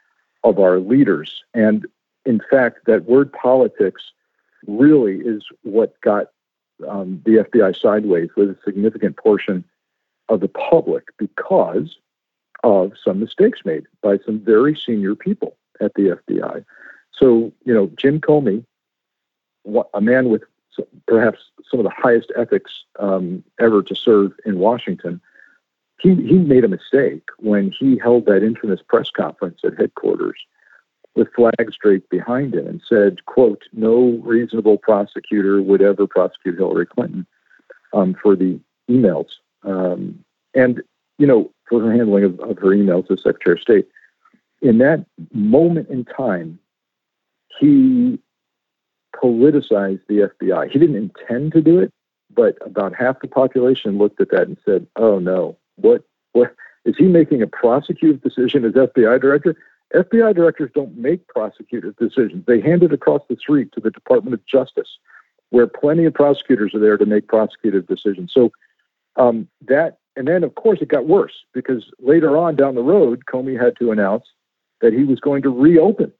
[0.45, 1.43] of our leaders.
[1.55, 1.87] And
[2.25, 4.03] in fact, that word politics
[4.67, 6.29] really is what got
[6.89, 9.65] um, the FBI sideways with a significant portion
[10.29, 11.97] of the public because
[12.65, 16.65] of some mistakes made by some very senior people at the FBI.
[17.13, 18.65] So, you know, Jim Comey,
[19.95, 20.43] a man with
[21.07, 25.21] perhaps some of the highest ethics um, ever to serve in Washington,
[26.01, 30.39] he, he made a mistake when he held that infamous press conference at headquarters
[31.19, 36.87] with flags draped behind him and said, quote, no reasonable prosecutor would ever prosecute Hillary
[36.87, 37.27] Clinton
[37.93, 39.27] um, for the emails.
[39.65, 40.81] Um, and,
[41.19, 43.89] you know, for her handling of, of her emails as Secretary of State.
[44.63, 46.61] In that moment in time,
[47.59, 48.19] he
[49.15, 50.71] politicized the FBI.
[50.71, 51.93] He didn't intend to do it,
[52.33, 56.03] but about half the population looked at that and said, "Oh no, what
[56.33, 56.55] what
[56.85, 59.57] is he making a prosecutive decision as FBI director?
[59.95, 62.45] FBI directors don't make prosecutive decisions.
[62.47, 64.99] They hand it across the street to the Department of Justice,
[65.51, 68.33] where plenty of prosecutors are there to make prosecutive decisions.
[68.35, 68.53] So
[69.17, 73.25] um, that, and then of course it got worse because later on down the road,
[73.27, 74.25] Comey had to announce
[74.81, 76.13] that he was going to reopen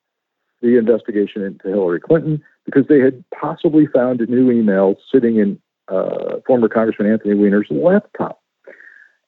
[0.63, 6.37] the investigation into Hillary Clinton because they had possibly found new emails sitting in uh,
[6.47, 8.43] former Congressman Anthony Weiner's laptop.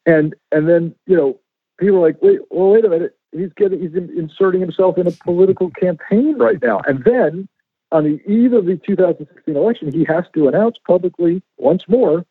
[0.07, 1.39] And and then you know
[1.79, 5.13] people are like, wait, well, wait a minute, he's getting he's inserting himself in a
[5.13, 6.81] political campaign right now.
[6.87, 7.49] And then
[7.93, 12.25] on the eve of the 2016 election, he has to announce publicly once more,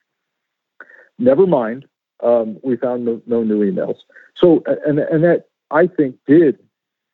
[1.18, 1.86] never mind,
[2.22, 3.98] um, we found no, no new emails.
[4.36, 6.60] So and and that I think did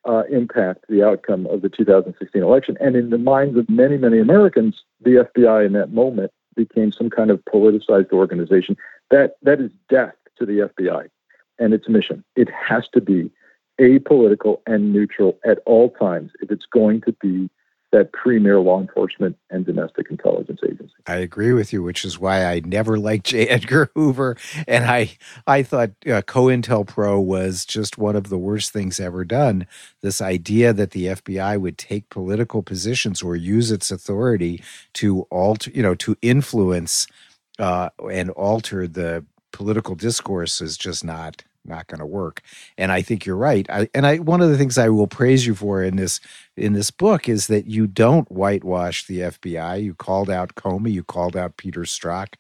[0.08, 2.78] uh, impact the outcome of the 2016 election.
[2.80, 7.10] And in the minds of many, many Americans, the FBI in that moment became some
[7.10, 8.78] kind of politicized organization.
[9.12, 11.08] That that is death to the FBI
[11.60, 12.24] and its mission.
[12.36, 13.32] It has to be
[13.80, 17.50] apolitical and neutral at all times if it's going to be
[17.96, 20.94] that premier law enforcement and domestic intelligence agency.
[21.08, 23.48] I agree with you, which is why I never liked J.
[23.48, 24.36] Edgar Hoover,
[24.68, 29.66] and I I thought uh, COINTELPRO was just one of the worst things ever done.
[30.02, 34.62] This idea that the FBI would take political positions or use its authority
[34.96, 37.08] to alter, you know, to influence
[37.60, 42.42] uh, and alter the political discourse is just not not going to work.
[42.78, 43.66] And I think you're right.
[43.70, 46.20] I, and I one of the things I will praise you for in this
[46.58, 49.84] in this book is that you don't whitewash the FBI.
[49.84, 52.36] You called out Comey, you called out Peter Strzok,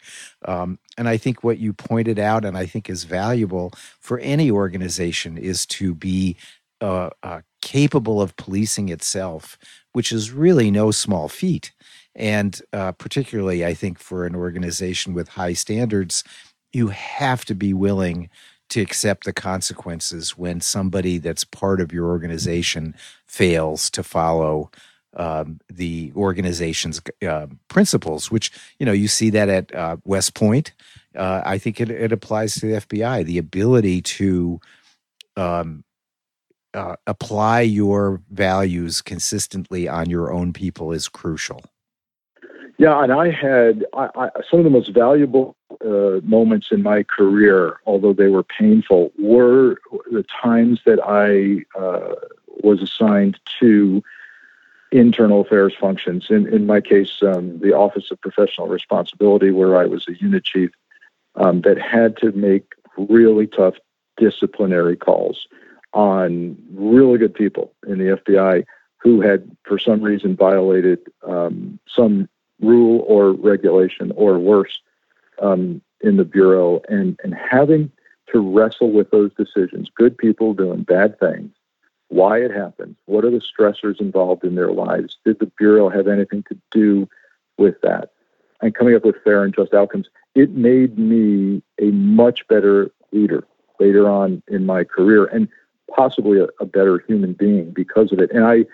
[0.45, 4.49] um, and I think what you pointed out, and I think is valuable for any
[4.49, 6.37] organization, is to be
[6.81, 9.57] uh, uh, capable of policing itself,
[9.93, 11.71] which is really no small feat.
[12.15, 16.23] And uh, particularly, I think for an organization with high standards,
[16.71, 18.29] you have to be willing
[18.69, 24.71] to accept the consequences when somebody that's part of your organization fails to follow
[25.15, 30.73] um, the organization's uh, principles, which you know you see that at uh, West Point.
[31.15, 33.23] Uh, I think it, it, applies to the FBI.
[33.23, 34.59] The ability to
[35.37, 35.85] um,
[36.73, 41.63] uh, apply your values consistently on your own people is crucial.
[42.77, 47.03] Yeah, and I had I, I, some of the most valuable uh, moments in my
[47.03, 49.77] career, although they were painful, were
[50.11, 52.15] the times that I uh,
[52.63, 54.03] was assigned to
[54.91, 56.27] internal affairs functions.
[56.29, 60.43] In, in my case, um, the Office of Professional Responsibility, where I was a unit
[60.43, 60.71] chief,
[61.35, 63.75] um, that had to make really tough
[64.17, 65.47] disciplinary calls
[65.93, 68.63] on really good people in the FBI
[68.97, 72.27] who had, for some reason, violated um, some
[72.61, 74.79] rule or regulation or worse
[75.41, 77.91] um, in the bureau and and having
[78.31, 81.51] to wrestle with those decisions good people doing bad things
[82.09, 86.07] why it happens what are the stressors involved in their lives did the bureau have
[86.07, 87.07] anything to do
[87.57, 88.11] with that?
[88.61, 93.45] And coming up with fair and just outcomes it made me a much better leader
[93.79, 95.47] later on in my career and
[95.93, 98.31] possibly a, a better human being because of it.
[98.31, 98.65] And i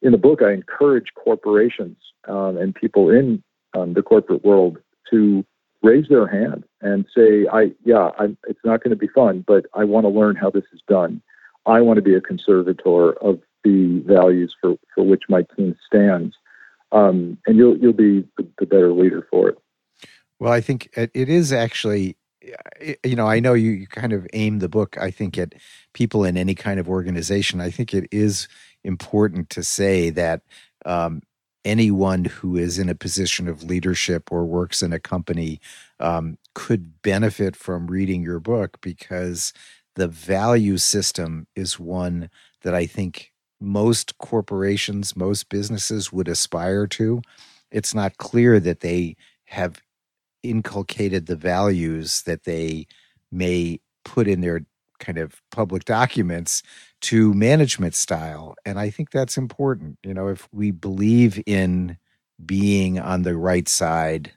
[0.00, 1.96] in the book, I encourage corporations
[2.28, 3.42] um, and people in
[3.74, 4.78] um, the corporate world
[5.10, 5.44] to
[5.82, 9.66] raise their hand and say, "I yeah, I'm, it's not going to be fun, but
[9.74, 11.22] I want to learn how this is done.
[11.66, 16.36] I want to be a conservator of the values for, for which my team stands,
[16.92, 19.58] um, and you'll you'll be the, better leader for it."
[20.38, 22.16] Well, I think it is actually
[23.04, 25.54] you know, I know you, you kind of aim the book, I think, at
[25.92, 27.60] people in any kind of organization.
[27.60, 28.48] I think it is
[28.84, 30.42] important to say that
[30.86, 31.22] um,
[31.64, 35.60] anyone who is in a position of leadership or works in a company
[36.00, 39.52] um, could benefit from reading your book because
[39.96, 42.30] the value system is one
[42.62, 47.20] that I think most corporations, most businesses would aspire to.
[47.70, 49.82] It's not clear that they have
[50.42, 52.86] inculcated the values that they
[53.30, 54.60] may put in their
[54.98, 56.62] kind of public documents
[57.02, 58.56] to management style.
[58.64, 59.98] And I think that's important.
[60.02, 61.98] You know, if we believe in
[62.44, 64.32] being on the right side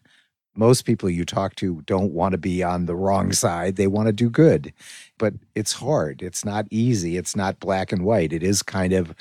[0.56, 3.76] most people you talk to don't want to be on the wrong side.
[3.76, 4.74] They want to do good.
[5.18, 6.22] But it's hard.
[6.22, 7.18] It's not easy.
[7.18, 8.34] It's not black and white.
[8.34, 9.16] It is kind of,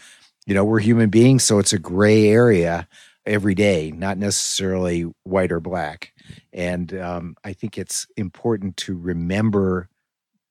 [0.46, 2.88] you know, we're human beings, so it's a gray area
[3.26, 6.12] every day, not necessarily white or black.
[6.52, 9.88] And um, I think it's important to remember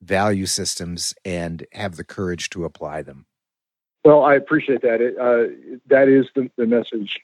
[0.01, 3.25] value systems and have the courage to apply them.
[4.05, 5.01] Well, I appreciate that.
[5.01, 5.53] It, uh,
[5.87, 7.19] that is the, the message,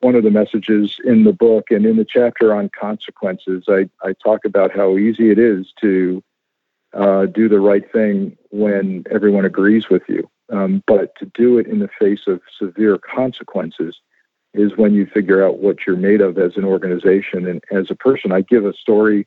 [0.00, 1.70] one of the messages in the book.
[1.70, 6.22] And in the chapter on consequences, I, I talk about how easy it is to
[6.92, 10.28] uh, do the right thing when everyone agrees with you.
[10.52, 13.96] Um, but to do it in the face of severe consequences
[14.52, 17.94] is when you figure out what you're made of as an organization and as a
[17.96, 18.30] person.
[18.30, 19.26] I give a story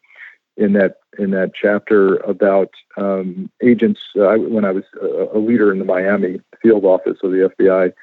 [0.58, 4.02] in that in that chapter about um, agents.
[4.16, 7.94] Uh, when I was a, leader in the Miami field office of the FBI,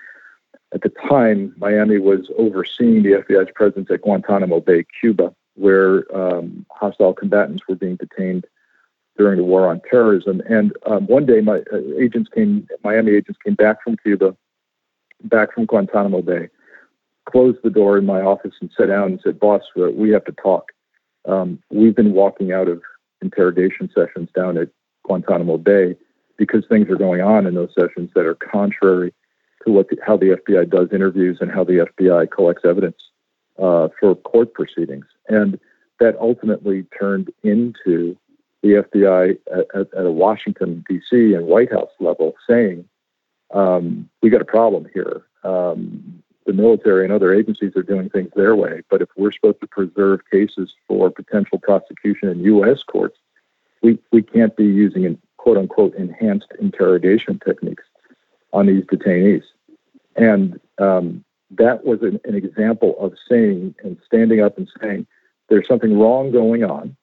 [0.72, 6.66] at the time, Miami was overseeing the FBI's presence at Guantanamo Bay, Cuba, where um,
[6.70, 8.46] hostile combatants were being detained
[9.16, 10.42] during the war on terrorism.
[10.48, 14.36] And um, one day, my uh, agents came, Miami agents came back from Cuba,
[15.22, 16.48] back from Guantanamo Bay,
[17.30, 20.32] closed the door in my office and sat down and said, "Boss, we have to
[20.32, 20.72] talk."
[21.26, 22.82] Um, we've been walking out of
[23.22, 24.68] interrogation sessions down at
[25.04, 25.96] Guantanamo Bay
[26.36, 29.12] because things are going on in those sessions that are contrary
[29.64, 32.96] to what the, how the FBI does interviews and how the FBI collects evidence
[33.58, 35.06] uh, for court proceedings.
[35.28, 35.58] And
[36.00, 38.16] that ultimately turned into
[38.62, 41.34] the FBI at, at, a Washington, D.C.
[41.34, 42.84] and White House level saying,
[43.52, 45.22] um, we got a problem here.
[45.44, 48.82] Um, the military and other agencies are doing things their way.
[48.90, 52.82] But if we're supposed to preserve cases for potential prosecution in U.S.
[52.82, 53.18] courts,
[53.82, 57.84] we, we can't be using quote unquote enhanced interrogation techniques
[58.52, 59.42] on these detainees.
[60.16, 65.06] And um, that was an, an example of saying and standing up and saying,
[65.48, 66.96] there's something wrong going on.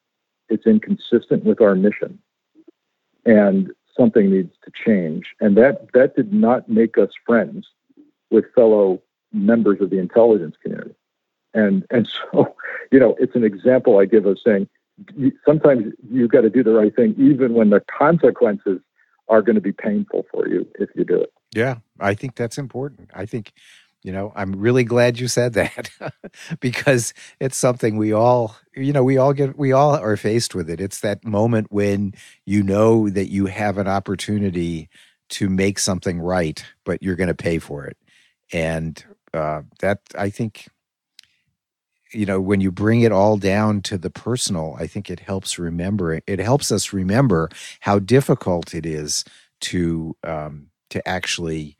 [0.49, 2.19] It's inconsistent with our mission.
[3.25, 5.27] And something needs to change.
[5.39, 7.67] And that, that did not make us friends
[8.31, 9.01] with fellow
[9.31, 10.95] members of the intelligence community.
[11.53, 12.55] And and so,
[12.91, 14.67] you know, it's an example I give of saying
[15.45, 18.79] sometimes you've got to do the right thing, even when the consequences
[19.27, 21.31] are going to be painful for you if you do it.
[21.53, 23.09] Yeah, I think that's important.
[23.13, 23.53] I think,
[24.03, 25.89] you know, I'm really glad you said that
[26.59, 30.69] because it's something we all, you know, we all get, we all are faced with
[30.69, 30.81] it.
[30.81, 32.13] It's that moment when
[32.45, 34.89] you know that you have an opportunity
[35.29, 37.97] to make something right, but you're going to pay for it.
[38.51, 39.03] And
[39.33, 40.67] uh, that I think
[42.13, 45.57] you know when you bring it all down to the personal i think it helps
[45.57, 49.23] remember it helps us remember how difficult it is
[49.61, 51.77] to um, to actually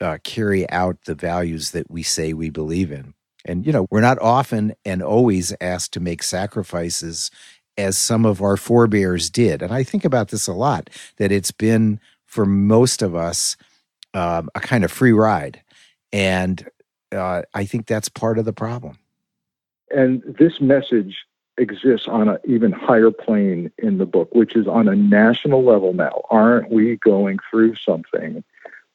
[0.00, 3.14] uh, carry out the values that we say we believe in.
[3.44, 7.30] And you know we're not often and always asked to make sacrifices
[7.78, 9.62] as some of our forebears did.
[9.62, 13.56] And i think about this a lot that it's been for most of us
[14.14, 15.62] um, a kind of free ride.
[16.12, 16.68] And
[17.12, 18.98] uh, I think that's part of the problem.
[19.94, 21.16] And this message
[21.58, 25.92] exists on an even higher plane in the book, which is on a national level
[25.92, 26.22] now.
[26.30, 28.42] Aren't we going through something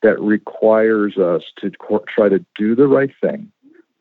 [0.01, 1.71] that requires us to
[2.07, 3.51] try to do the right thing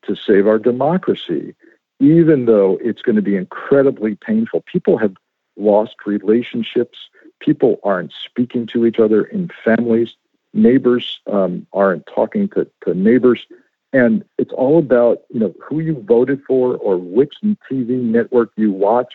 [0.03, 1.55] to save our democracy,
[1.99, 4.61] even though it's going to be incredibly painful?
[4.61, 5.15] People have
[5.55, 6.97] lost relationships.
[7.39, 10.15] People aren't speaking to each other in families.
[10.53, 13.45] Neighbors um, aren't talking to, to neighbors
[13.93, 18.71] and it's all about you know who you voted for or which TV network you
[18.71, 19.13] watch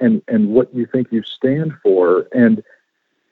[0.00, 2.28] and and what you think you stand for.
[2.32, 2.62] And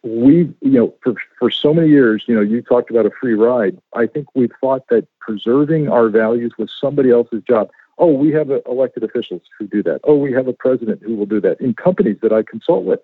[0.03, 3.34] we you know for for so many years you know you talked about a free
[3.34, 3.78] ride.
[3.95, 7.70] I think we've thought that preserving our values was somebody else's job.
[7.99, 10.01] Oh we have elected officials who do that.
[10.05, 13.01] Oh we have a president who will do that in companies that I consult with.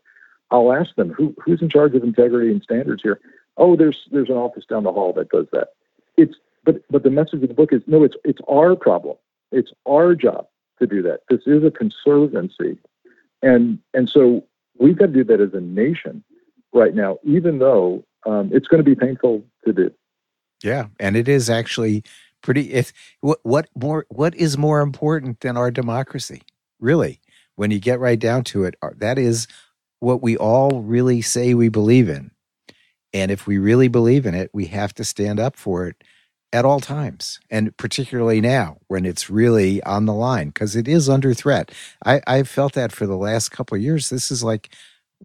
[0.51, 3.20] I'll ask them who who's in charge of integrity and standards here?
[3.57, 5.68] Oh there's there's an office down the hall that does that.
[6.16, 6.34] It's
[6.66, 9.16] but but the message of the book is no, it's it's our problem.
[9.52, 10.48] It's our job
[10.80, 11.20] to do that.
[11.30, 12.76] This is a conservancy,
[13.40, 14.44] and and so
[14.78, 16.22] we've got to do that as a nation
[16.74, 19.90] right now, even though um, it's going to be painful to do.
[20.62, 22.02] Yeah, and it is actually
[22.42, 22.72] pretty.
[22.74, 26.42] If what what more what is more important than our democracy?
[26.80, 27.20] Really,
[27.54, 29.46] when you get right down to it, that is
[30.00, 32.32] what we all really say we believe in.
[33.14, 36.02] And if we really believe in it, we have to stand up for it
[36.57, 41.07] at all times, and particularly now when it's really on the line because it is
[41.07, 41.70] under threat.
[42.02, 44.09] I, I've felt that for the last couple of years.
[44.09, 44.70] This is like,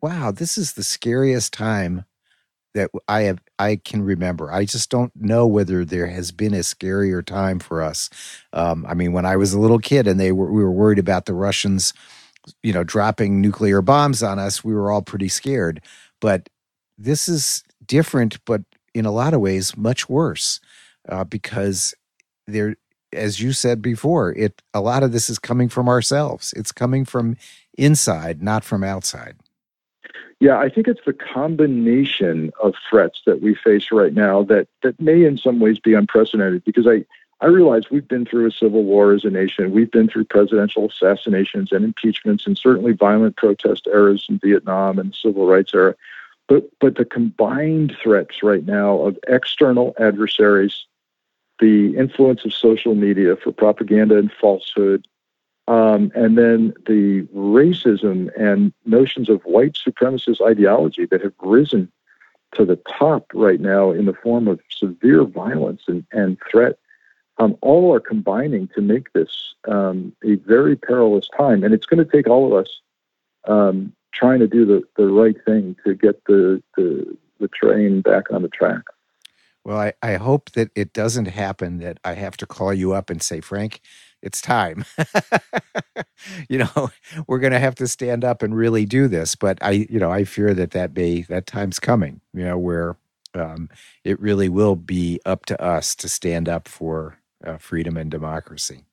[0.02, 2.04] wow, this is the scariest time
[2.74, 4.52] that I have I can remember.
[4.52, 8.10] I just don't know whether there has been a scarier time for us.
[8.52, 11.00] Um, I mean, when I was a little kid and they were we were worried
[11.00, 11.94] about the Russians,
[12.62, 15.82] you know, dropping nuclear bombs on us, we were all pretty scared.
[16.20, 16.50] But
[16.98, 18.64] this is different, but
[18.94, 20.60] in a lot of ways much worse
[21.10, 21.94] uh, because
[22.48, 22.76] there,
[23.14, 26.54] as you said before, it a lot of this is coming from ourselves.
[26.56, 27.38] It's coming from
[27.78, 29.36] inside, not from outside.
[30.40, 35.00] Yeah, I think it's the combination of threats that we face right now that that
[35.00, 37.06] may in some ways be unprecedented because I
[37.42, 39.72] I realize we've been through a civil war as a nation.
[39.72, 45.12] We've been through presidential assassinations and impeachments and certainly violent protest eras in Vietnam and
[45.12, 45.96] the civil rights era.
[46.48, 50.86] But but the combined threats right now of external adversaries,
[51.62, 55.08] the influence of social media for propaganda and falsehood,
[55.68, 61.90] um, and then the racism and notions of white supremacist ideology that have risen
[62.56, 66.78] to the top right now in the form of severe violence and, and threat,
[67.38, 71.64] um, all are combining to make this um, a very perilous time.
[71.64, 72.82] And it's going to take all of us
[73.48, 78.32] um, trying to do the, the right thing to get the, the, the train back
[78.32, 78.82] on the track.
[79.64, 83.10] Well, I, I hope that it doesn't happen that I have to call you up
[83.10, 83.82] and say, Frank,
[84.22, 84.86] it's time.
[86.50, 86.92] you know,
[87.28, 89.36] we're going to have to stand up and really do this.
[89.36, 92.98] But I, you know, I fear that that may, that time's coming, you know, where
[93.36, 93.70] um,
[94.04, 98.86] it really will be up to us to stand up for uh, freedom and democracy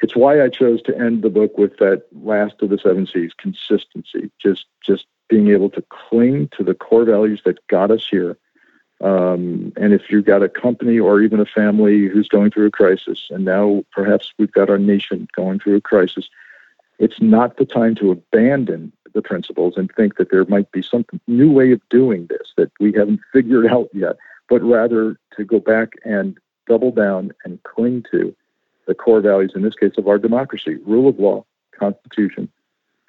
[0.00, 3.32] it's why I chose to end the book with that last of the seven C's
[3.34, 4.30] consistency.
[4.40, 8.38] Just just being able to cling to the core values that got us here.
[9.00, 12.70] Um, and if you've got a company or even a family who's going through a
[12.70, 16.28] crisis, and now perhaps we've got our nation going through a crisis,
[16.98, 21.04] it's not the time to abandon the principles and think that there might be some
[21.26, 24.16] new way of doing this that we haven't figured out yet,
[24.48, 28.34] but rather to go back and double down and cling to
[28.86, 31.44] the core values, in this case, of our democracy rule of law,
[31.78, 32.50] constitution,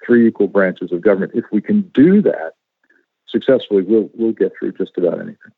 [0.04, 1.32] three equal branches of government.
[1.34, 2.52] If we can do that
[3.26, 5.52] successfully, we'll, we'll get through just about anything.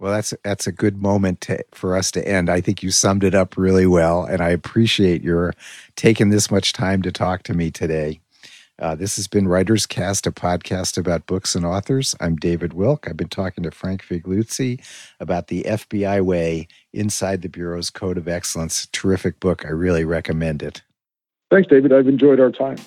[0.00, 2.50] Well, that's that's a good moment to, for us to end.
[2.50, 5.54] I think you summed it up really well, and I appreciate your
[5.96, 8.20] taking this much time to talk to me today.
[8.80, 12.14] Uh, this has been Writers Cast, a podcast about books and authors.
[12.20, 13.08] I'm David Wilk.
[13.08, 14.84] I've been talking to Frank Figliuzzi
[15.20, 18.88] about the FBI Way Inside the Bureau's Code of Excellence.
[18.90, 19.64] Terrific book.
[19.64, 20.82] I really recommend it.
[21.52, 21.92] Thanks, David.
[21.92, 22.78] I've enjoyed our time.